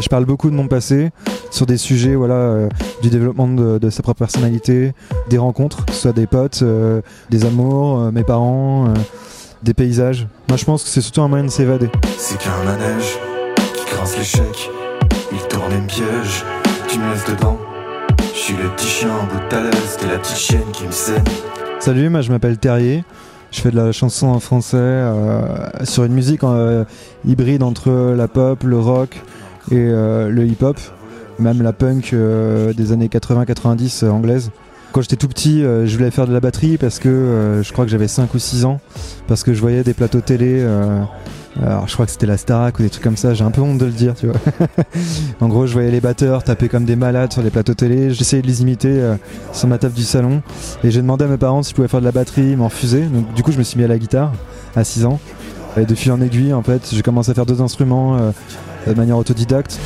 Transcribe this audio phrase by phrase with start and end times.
[0.00, 1.10] Je parle beaucoup de mon passé
[1.50, 2.68] sur des sujets voilà, euh,
[3.02, 4.92] du développement de, sa propre personnalité,
[5.28, 7.00] des rencontres, que ce soit des potes, euh,
[7.30, 8.92] des amours, euh, mes parents,
[9.62, 10.28] des paysages.
[10.48, 11.90] Moi je pense que c'est surtout un moyen de s'évader.
[12.16, 13.18] C'est qu'un manège
[13.74, 14.70] qui grince l'échec,
[15.32, 16.44] il tourne me piège,
[16.88, 17.58] tu me laisses dedans.
[18.32, 19.62] Je suis le petit chien en bout de ta
[19.98, 21.24] t'es la petite chienne qui me saigne.
[21.80, 23.04] Salut, moi je m'appelle Terrier.
[23.50, 26.84] Je fais de la chanson en français euh, sur une musique euh,
[27.26, 29.22] hybride entre la pop, le rock
[29.70, 30.78] et euh, le hip-hop,
[31.38, 34.50] même la punk des années 80-90 anglaise.
[34.92, 37.90] Quand j'étais tout petit, je voulais faire de la batterie parce que je crois que
[37.90, 38.80] j'avais 5 ou 6 ans,
[39.26, 40.64] parce que je voyais des plateaux télé
[41.62, 43.60] alors je crois que c'était la Starac ou des trucs comme ça, j'ai un peu
[43.60, 44.36] honte de le dire, tu vois.
[45.40, 48.42] en gros, je voyais les batteurs taper comme des malades sur les plateaux télé, j'essayais
[48.42, 49.16] de les imiter euh,
[49.52, 50.42] sur ma table du salon
[50.84, 52.68] et j'ai demandé à mes parents si je pouvais faire de la batterie, ils m'en
[52.68, 53.02] refusaient.
[53.02, 54.32] Donc du coup, je me suis mis à la guitare
[54.76, 55.18] à 6 ans.
[55.76, 58.30] Et de fil en aiguille, en fait, j'ai commencé à faire deux instruments euh,
[58.86, 59.78] de manière autodidacte.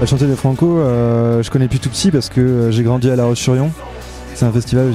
[0.00, 3.10] La chanter de Franco, euh, je connais depuis tout petit parce que euh, j'ai grandi
[3.10, 3.70] à La Roche-sur-Yon.
[4.34, 4.94] C'est un festival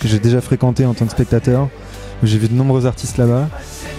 [0.00, 1.68] que j'ai déjà fréquenté en tant que spectateur.
[2.22, 3.48] J'ai vu de nombreux artistes là-bas.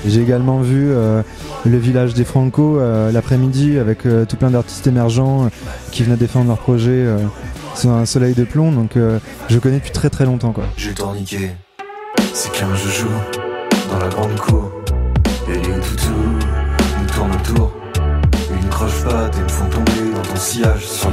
[0.05, 1.21] J'ai également vu euh,
[1.65, 2.79] le village des Franco
[3.11, 5.49] l'après-midi avec tout plein d'artistes émergents
[5.91, 7.05] qui venaient défendre leur projet
[7.75, 8.71] sous un soleil de plomb.
[8.71, 8.91] Donc
[9.49, 10.51] je connais depuis très très longtemps.
[10.51, 10.65] Quoi.
[10.77, 11.51] J'ai tourniqué,
[12.33, 13.09] c'est qu'un joujou
[13.91, 14.71] dans la grande cour.
[15.49, 16.13] Et les toutous
[17.13, 17.71] tournent autour.
[18.51, 21.09] Une croche patte et me font tomber dans ton sillage sur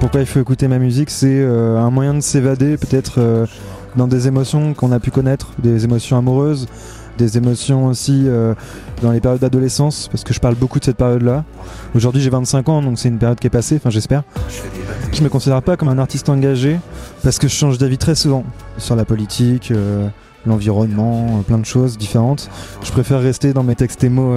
[0.00, 3.46] Pourquoi il faut écouter ma musique C'est euh, un moyen de s'évader, peut-être euh,
[3.96, 6.66] dans des émotions qu'on a pu connaître, des émotions amoureuses,
[7.18, 8.54] des émotions aussi euh,
[9.02, 11.44] dans les périodes d'adolescence, parce que je parle beaucoup de cette période-là.
[11.94, 14.22] Aujourd'hui, j'ai 25 ans, donc c'est une période qui est passée, enfin j'espère.
[15.12, 16.78] Je me considère pas comme un artiste engagé,
[17.22, 18.44] parce que je change d'avis très souvent
[18.78, 19.72] sur la politique,
[20.46, 22.48] l'environnement, plein de choses différentes.
[22.82, 24.36] Je préfère rester dans mes textes émo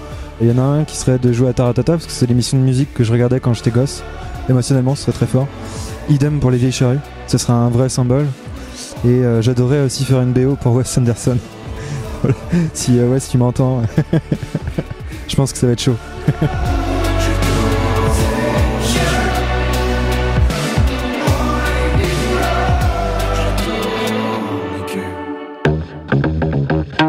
[0.41, 2.57] Il y en a un qui serait de jouer à Taratata parce que c'est l'émission
[2.57, 4.01] de musique que je regardais quand j'étais gosse.
[4.49, 5.47] Émotionnellement, ce serait très fort.
[6.09, 8.25] Idem pour les vieilles charrues, ce serait un vrai symbole.
[9.05, 11.37] Et euh, j'adorerais aussi faire une BO pour Wes Anderson.
[12.73, 13.83] si euh, Wes tu m'entends,
[15.27, 15.95] je pense que ça va être chaud.